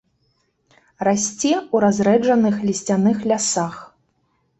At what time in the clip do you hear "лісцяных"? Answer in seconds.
2.71-3.17